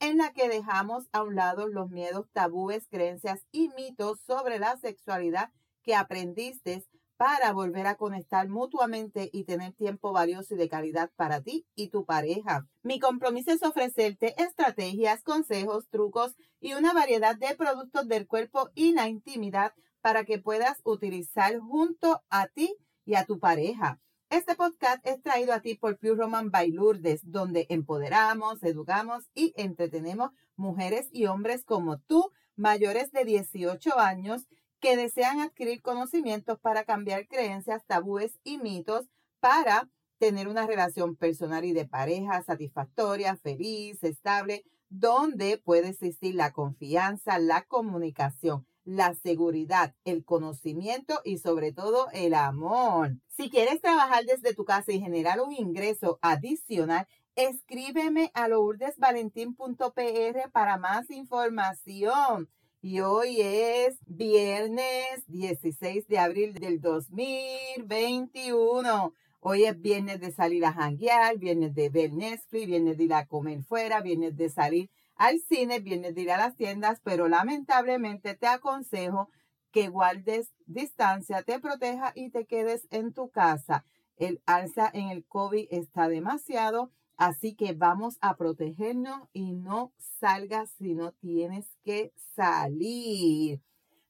[0.00, 4.76] en la que dejamos a un lado los miedos, tabúes, creencias y mitos sobre la
[4.78, 5.50] sexualidad
[5.82, 6.84] que aprendiste
[7.16, 11.88] para volver a conectar mutuamente y tener tiempo valioso y de calidad para ti y
[11.88, 12.66] tu pareja.
[12.82, 18.92] Mi compromiso es ofrecerte estrategias, consejos, trucos y una variedad de productos del cuerpo y
[18.92, 22.74] la intimidad para que puedas utilizar junto a ti
[23.04, 24.00] y a tu pareja.
[24.30, 29.52] Este podcast es traído a ti por Pure Roman by Lourdes, donde empoderamos, educamos y
[29.56, 34.46] entretenemos mujeres y hombres como tú, mayores de 18 años,
[34.78, 39.08] que desean adquirir conocimientos para cambiar creencias, tabúes y mitos
[39.40, 46.52] para tener una relación personal y de pareja satisfactoria, feliz, estable, donde puede existir la
[46.52, 53.12] confianza, la comunicación la seguridad, el conocimiento y sobre todo el amor.
[53.28, 60.76] Si quieres trabajar desde tu casa y generar un ingreso adicional, escríbeme a lourdesvalentín.pr para
[60.76, 62.48] más información.
[62.82, 69.14] Y hoy es viernes 16 de abril del 2021.
[69.38, 73.26] Hoy es viernes de salir a janguear, viernes de ver Netflix, viernes de ir a
[73.26, 78.34] comer fuera, viernes de salir al cine, vienes de ir a las tiendas, pero lamentablemente
[78.34, 79.28] te aconsejo
[79.70, 83.84] que guardes distancia, te proteja y te quedes en tu casa.
[84.16, 90.70] El alza en el COVID está demasiado, así que vamos a protegernos y no salgas
[90.78, 93.60] si no tienes que salir.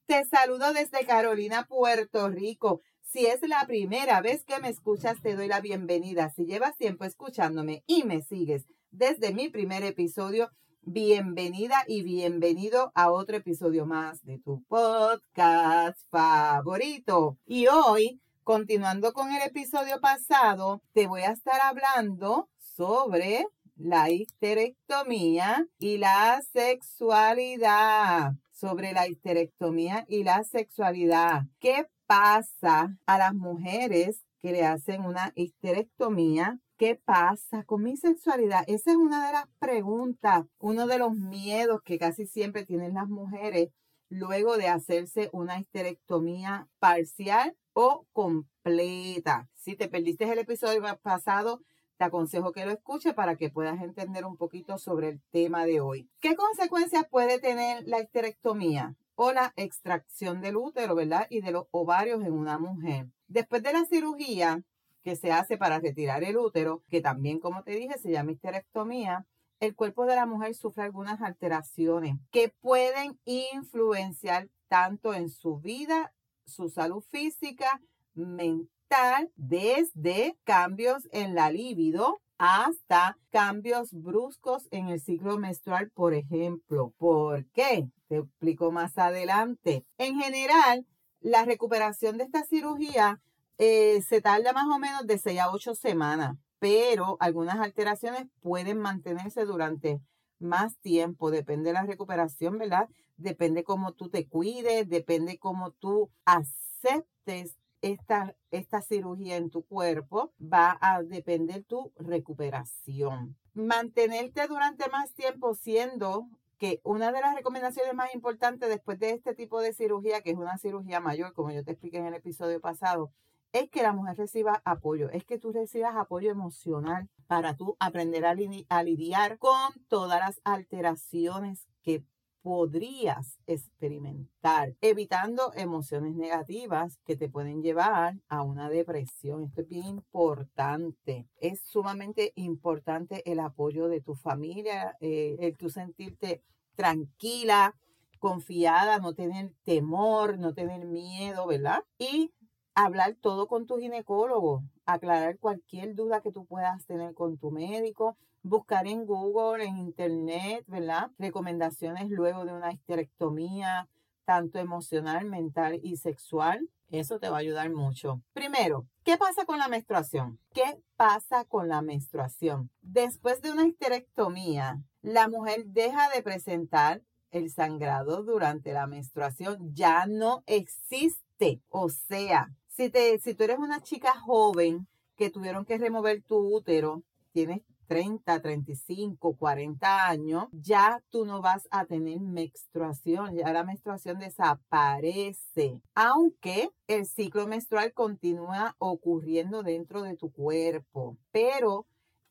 [0.05, 2.79] Te saludo desde Carolina, Puerto Rico.
[3.01, 6.29] Si es la primera vez que me escuchas, te doy la bienvenida.
[6.29, 10.49] Si llevas tiempo escuchándome y me sigues desde mi primer episodio,
[10.83, 17.37] Bienvenida y bienvenido a otro episodio más de tu podcast favorito.
[17.45, 25.67] Y hoy, continuando con el episodio pasado, te voy a estar hablando sobre la histerectomía
[25.77, 28.33] y la sexualidad.
[28.51, 31.43] Sobre la histerectomía y la sexualidad.
[31.59, 38.63] ¿Qué pasa a las mujeres que le hacen una histerectomía ¿Qué pasa con mi sexualidad?
[38.65, 43.07] Esa es una de las preguntas, uno de los miedos que casi siempre tienen las
[43.07, 43.69] mujeres
[44.09, 49.47] luego de hacerse una histerectomía parcial o completa.
[49.53, 51.61] Si te perdiste el episodio pasado,
[51.97, 55.81] te aconsejo que lo escuches para que puedas entender un poquito sobre el tema de
[55.81, 56.09] hoy.
[56.19, 61.27] ¿Qué consecuencias puede tener la histerectomía o la extracción del útero, verdad?
[61.29, 63.05] Y de los ovarios en una mujer.
[63.27, 64.63] Después de la cirugía,
[65.03, 69.25] que se hace para retirar el útero, que también, como te dije, se llama histerectomía,
[69.59, 76.13] el cuerpo de la mujer sufre algunas alteraciones que pueden influenciar tanto en su vida,
[76.45, 77.79] su salud física,
[78.13, 86.91] mental, desde cambios en la libido hasta cambios bruscos en el ciclo menstrual, por ejemplo.
[86.97, 87.87] ¿Por qué?
[88.07, 89.85] Te explico más adelante.
[89.99, 90.87] En general,
[91.19, 93.21] la recuperación de esta cirugía
[93.63, 98.79] eh, se tarda más o menos de 6 a 8 semanas, pero algunas alteraciones pueden
[98.79, 100.01] mantenerse durante
[100.39, 102.89] más tiempo, depende de la recuperación, ¿verdad?
[103.17, 110.33] Depende cómo tú te cuides, depende cómo tú aceptes esta, esta cirugía en tu cuerpo,
[110.41, 113.37] va a depender tu recuperación.
[113.53, 119.35] Mantenerte durante más tiempo siendo que una de las recomendaciones más importantes después de este
[119.35, 122.59] tipo de cirugía, que es una cirugía mayor, como yo te expliqué en el episodio
[122.59, 123.11] pasado,
[123.53, 128.25] es que la mujer reciba apoyo, es que tú recibas apoyo emocional para tú aprender
[128.25, 132.03] a, lidiar con todas las alteraciones que
[132.41, 139.43] podrías experimentar, evitando emociones negativas que te pueden llevar a una depresión.
[139.43, 141.27] Esto es bien importante.
[141.37, 146.41] Es sumamente importante el apoyo de tu familia, eh, el tú sentirte
[146.75, 147.75] tranquila,
[148.17, 151.83] confiada, no tener temor, no tener miedo, ¿verdad?
[151.99, 152.31] Y
[152.75, 158.17] hablar todo con tu ginecólogo, aclarar cualquier duda que tú puedas tener con tu médico,
[158.43, 161.11] buscar en Google, en Internet, ¿verdad?
[161.17, 163.87] Recomendaciones luego de una histerectomía,
[164.25, 166.69] tanto emocional, mental y sexual.
[166.89, 168.21] Eso te va a ayudar mucho.
[168.33, 170.39] Primero, ¿qué pasa con la menstruación?
[170.53, 172.69] ¿Qué pasa con la menstruación?
[172.81, 177.01] Después de una histerectomía, la mujer deja de presentar
[177.31, 181.61] el sangrado durante la menstruación ya no existe.
[181.69, 182.51] O sea,
[182.81, 187.61] si, te, si tú eres una chica joven que tuvieron que remover tu útero, tienes
[187.85, 195.79] 30, 35, 40 años, ya tú no vas a tener menstruación, ya la menstruación desaparece,
[195.93, 201.85] aunque el ciclo menstrual continúa ocurriendo dentro de tu cuerpo, pero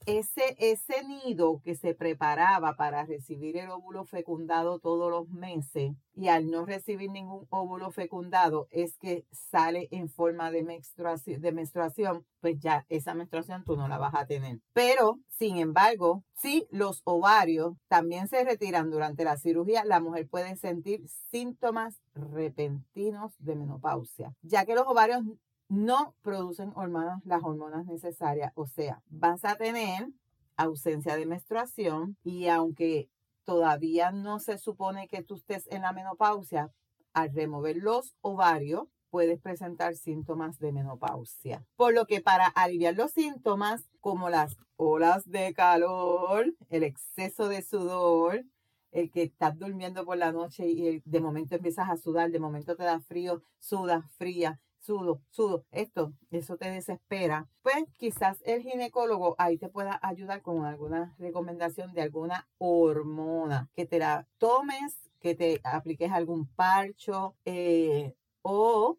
[0.07, 6.29] ese, ese nido que se preparaba para recibir el óvulo fecundado todos los meses y
[6.29, 12.27] al no recibir ningún óvulo fecundado es que sale en forma de menstruación, de menstruación,
[12.41, 14.59] pues ya esa menstruación tú no la vas a tener.
[14.73, 20.57] Pero, sin embargo, si los ovarios también se retiran durante la cirugía, la mujer puede
[20.57, 25.23] sentir síntomas repentinos de menopausia, ya que los ovarios
[25.71, 28.53] no producen hormonas, las hormonas necesarias.
[28.57, 30.09] O sea, vas a tener
[30.57, 33.09] ausencia de menstruación y aunque
[33.45, 36.71] todavía no se supone que tú estés en la menopausia,
[37.15, 41.65] al remover los ovarios puedes presentar síntomas de menopausia.
[41.77, 47.63] Por lo que para aliviar los síntomas como las olas de calor, el exceso de
[47.63, 48.45] sudor,
[48.91, 52.77] el que estás durmiendo por la noche y de momento empiezas a sudar, de momento
[52.77, 59.37] te da frío, sudas fría, sudo, sudo, esto, eso te desespera, pues quizás el ginecólogo
[59.39, 65.37] ahí te pueda ayudar con alguna recomendación de alguna hormona, que te la tomes, que
[65.37, 68.99] te apliques algún parcho eh, o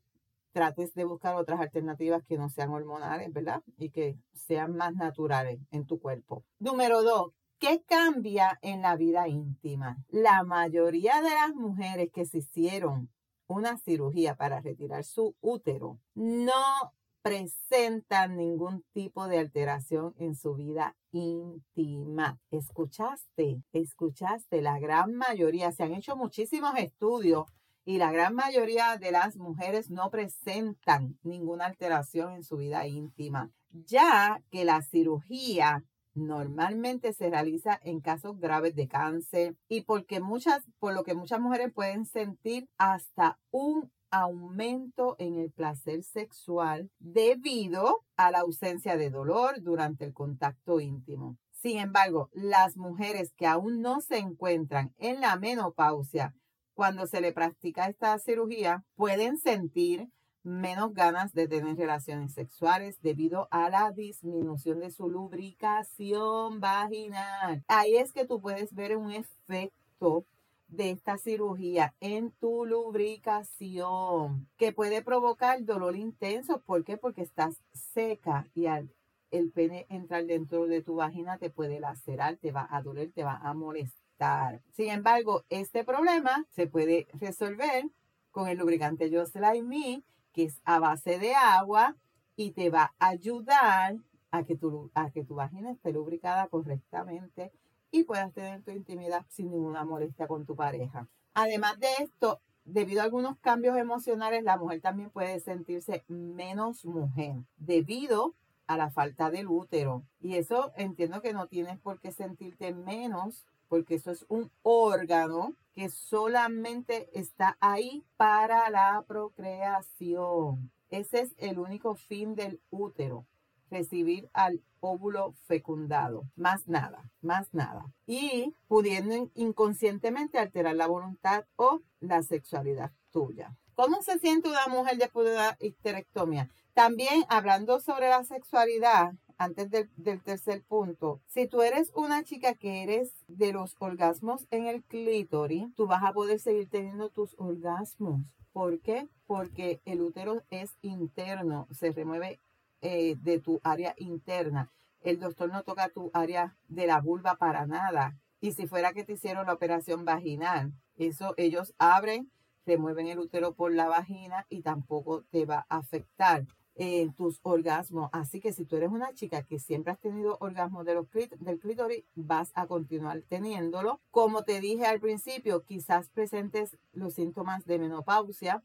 [0.53, 3.61] trates de buscar otras alternativas que no sean hormonales, ¿verdad?
[3.77, 6.45] Y que sean más naturales en tu cuerpo.
[6.59, 10.03] Número dos, ¿Qué cambia en la vida íntima?
[10.09, 13.11] La mayoría de las mujeres que se hicieron
[13.51, 20.95] una cirugía para retirar su útero no presentan ningún tipo de alteración en su vida
[21.12, 22.39] íntima.
[22.50, 23.62] ¿Escuchaste?
[23.74, 24.62] ¿Escuchaste?
[24.62, 27.45] La gran mayoría, se han hecho muchísimos estudios
[27.86, 33.51] y la gran mayoría de las mujeres no presentan ninguna alteración en su vida íntima,
[33.71, 35.83] ya que la cirugía
[36.13, 41.40] normalmente se realiza en casos graves de cáncer y porque muchas, por lo que muchas
[41.40, 49.10] mujeres pueden sentir hasta un aumento en el placer sexual debido a la ausencia de
[49.10, 51.38] dolor durante el contacto íntimo.
[51.52, 56.36] Sin embargo, las mujeres que aún no se encuentran en la menopausia
[56.74, 60.10] cuando se le practica esta cirugía pueden sentir
[60.43, 67.63] menos ganas de tener relaciones sexuales debido a la disminución de su lubricación vaginal.
[67.67, 70.25] Ahí es que tú puedes ver un efecto
[70.67, 76.61] de esta cirugía en tu lubricación que puede provocar dolor intenso.
[76.61, 76.97] ¿Por qué?
[76.97, 78.89] Porque estás seca y al
[79.31, 83.23] el pene entrar dentro de tu vagina te puede lacerar, te va a doler, te
[83.23, 84.61] va a molestar.
[84.73, 87.85] Sin embargo, este problema se puede resolver
[88.29, 90.03] con el lubricante Just Like Me
[90.33, 91.95] que es a base de agua
[92.36, 93.98] y te va a ayudar
[94.31, 97.51] a que tu, a que tu vagina esté lubricada correctamente
[97.92, 101.07] y puedas tener tu intimidad sin ninguna molestia con tu pareja.
[101.33, 107.36] Además de esto, debido a algunos cambios emocionales, la mujer también puede sentirse menos mujer
[107.57, 108.34] debido
[108.68, 110.04] a la falta del útero.
[110.22, 115.54] Y eso entiendo que no tienes por qué sentirte menos porque eso es un órgano
[115.73, 120.71] que solamente está ahí para la procreación.
[120.89, 123.25] Ese es el único fin del útero,
[123.69, 127.86] recibir al óvulo fecundado, más nada, más nada.
[128.05, 133.55] Y pudiendo inconscientemente alterar la voluntad o la sexualidad tuya.
[133.75, 136.50] ¿Cómo se siente una mujer después de una histerectomía?
[136.74, 142.83] También hablando sobre la sexualidad, antes del, tercer punto, si tú eres una chica que
[142.83, 148.21] eres de los orgasmos en el clítoris, tú vas a poder seguir teniendo tus orgasmos.
[148.53, 149.07] ¿Por qué?
[149.25, 152.39] Porque el útero es interno, se remueve
[152.81, 154.71] eh, de tu área interna.
[155.01, 158.15] El doctor no toca tu área de la vulva para nada.
[158.41, 162.31] Y si fuera que te hicieron la operación vaginal, eso ellos abren,
[162.67, 166.45] remueven el útero por la vagina y tampoco te va a afectar
[166.75, 168.10] en tus orgasmos.
[168.13, 171.60] Así que si tú eres una chica que siempre has tenido orgasmos de los del
[171.60, 174.00] clítoris, vas a continuar teniéndolo.
[174.12, 178.63] Como te dije al principio, quizás presentes los síntomas de menopausia,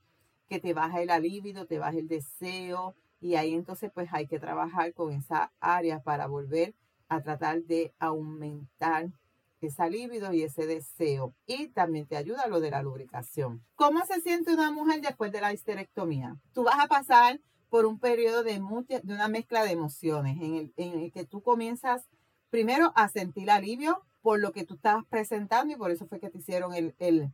[0.48, 4.38] que te baja el alíbido, te baja el deseo, y ahí entonces pues hay que
[4.38, 6.74] trabajar con esa área para volver
[7.08, 9.10] a tratar de aumentar
[9.60, 11.34] ese libido y ese deseo.
[11.46, 13.64] Y también te ayuda lo de la lubricación.
[13.74, 16.36] ¿Cómo se siente una mujer después de la histerectomía?
[16.52, 17.40] Tú vas a pasar
[17.76, 18.58] por un periodo de,
[19.02, 22.08] de una mezcla de emociones en el, en el que tú comienzas
[22.48, 26.30] primero a sentir alivio por lo que tú estabas presentando y por eso fue que
[26.30, 27.30] te hicieron el,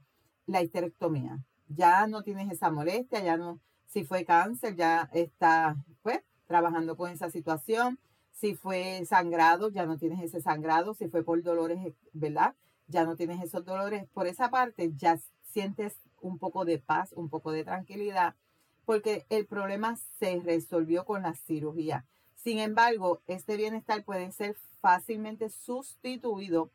[0.47, 1.39] la histerectomía.
[1.69, 6.19] Ya no tienes esa molestia, ya no, si fue cáncer, ya está pues
[6.49, 8.01] trabajando con esa situación.
[8.33, 10.93] Si fue sangrado, ya no tienes ese sangrado.
[10.93, 11.79] Si fue por dolores,
[12.13, 12.57] ¿verdad?
[12.89, 14.09] Ya no tienes esos dolores.
[14.13, 18.35] Por esa parte, ya sientes un poco de paz, un poco de tranquilidad,
[18.85, 22.05] porque el problema se resolvió con la cirugía.
[22.35, 26.71] Sin embargo, este bienestar puede ser fácilmente sustituido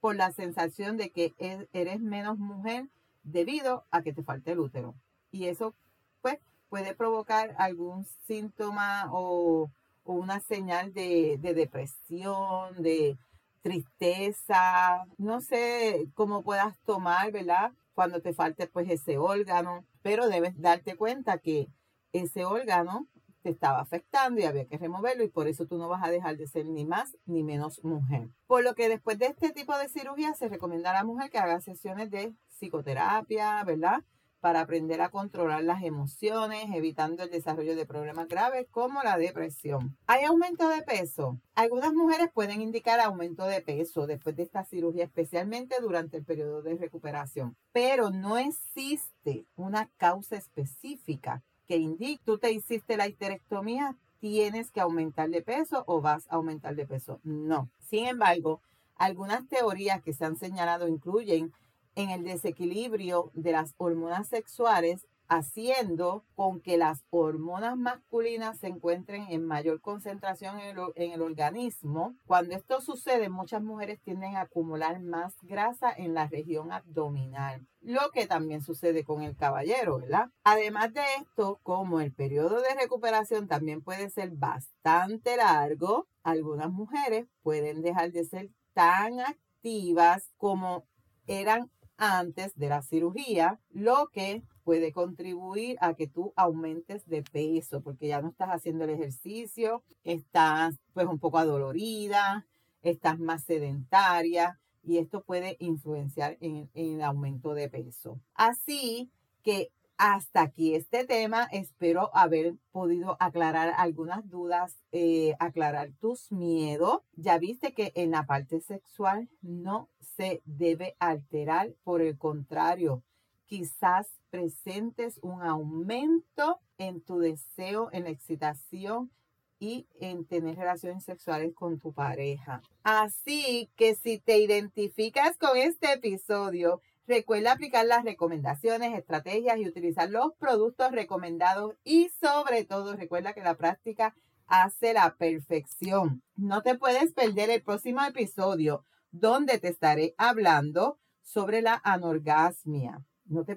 [0.00, 2.88] por la sensación de que e-, eres menos mujer
[3.22, 4.94] debido a que te falta el útero.
[5.30, 5.74] Y eso,
[6.20, 9.70] pues, puede provocar algún síntoma o,
[10.06, 13.16] una señal de, de, depresión, de
[13.62, 17.72] tristeza, no sé cómo puedas tomar, ¿verdad?
[17.94, 21.68] Cuando te falte pues ese órgano, pero debes darte cuenta que
[22.12, 23.08] ese órgano
[23.42, 26.36] te estaba afectando y había que removerlo y por eso tú no vas a dejar
[26.38, 28.30] de ser ni más ni menos mujer.
[28.46, 31.38] Por lo que después de este tipo de cirugía se recomienda a la mujer que
[31.38, 34.02] haga sesiones de psicoterapia, ¿verdad?
[34.44, 39.96] Para aprender a controlar las emociones, evitando el desarrollo de problemas graves como la depresión.
[40.06, 41.40] ¿Hay aumento de peso?
[41.54, 46.60] Algunas mujeres pueden indicar aumento de peso después de esta cirugía, especialmente durante el periodo
[46.60, 53.96] de recuperación, pero no existe una causa específica que indique, tú te hiciste la histerectomía,
[54.20, 57.18] tienes que aumentar de peso o vas a aumentar de peso.
[57.22, 57.70] No.
[57.80, 58.60] Sin embargo,
[58.96, 61.50] algunas teorías que se han señalado incluyen
[61.94, 69.26] en el desequilibrio de las hormonas sexuales haciendo con que las hormonas masculinas se encuentren
[69.30, 72.14] en mayor concentración en el, organismo.
[72.26, 78.10] Cuando esto sucede, muchas mujeres tienden a acumular más grasa en la región abdominal, lo
[78.12, 80.30] que también sucede con el caballero, ¿verdad?
[80.44, 87.26] Además de esto, como el periodo de recuperación también puede ser bastante largo, algunas mujeres
[87.42, 90.84] pueden dejar de ser tan activas como
[91.26, 97.82] eran antes de la cirugía, lo que puede contribuir a que tú aumentes de peso,
[97.82, 102.46] porque ya no estás haciendo el ejercicio, estás pues un poco adolorida,
[102.82, 108.20] estás más sedentaria y esto puede influenciar en, en el aumento de peso.
[108.34, 109.10] Así
[109.42, 111.44] que hasta aquí este tema.
[111.52, 117.00] Espero haber podido aclarar algunas dudas, eh, aclarar tus miedos.
[117.12, 123.02] Ya viste que en la parte sexual no se debe alterar, por el contrario,
[123.46, 129.10] quizás presentes un aumento en tu deseo, en la excitación
[129.58, 132.62] y en tener relaciones sexuales con tu pareja.
[132.82, 140.08] Así que si te identificas con este episodio, Recuerda aplicar las recomendaciones, estrategias y utilizar
[140.08, 144.14] los productos recomendados y sobre todo recuerda que la práctica
[144.46, 146.22] hace la perfección.
[146.36, 153.04] No te puedes perder el próximo episodio donde te estaré hablando sobre la anorgasmia.
[153.26, 153.56] No te,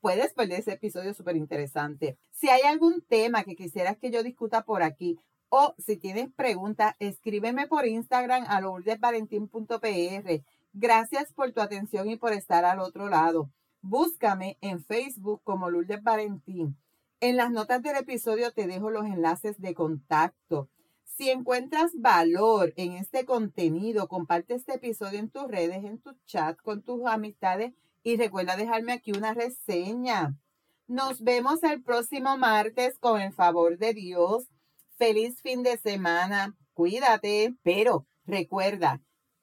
[0.00, 2.16] puedes perder ese episodio súper interesante.
[2.30, 6.94] Si hay algún tema que quisieras que yo discuta por aquí o si tienes preguntas,
[6.98, 10.42] escríbeme por Instagram a lourdesvalentín.pr
[10.76, 13.48] Gracias por tu atención y por estar al otro lado.
[13.80, 16.76] Búscame en Facebook como Lourdes Valentín.
[17.20, 20.68] En las notas del episodio te dejo los enlaces de contacto.
[21.04, 26.58] Si encuentras valor en este contenido, comparte este episodio en tus redes, en tu chat,
[26.60, 30.36] con tus amistades y recuerda dejarme aquí una reseña.
[30.88, 34.48] Nos vemos el próximo martes con el favor de Dios.
[34.96, 36.56] Feliz fin de semana.
[36.72, 39.00] Cuídate, pero recuerda,